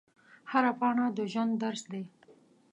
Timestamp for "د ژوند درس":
1.17-1.83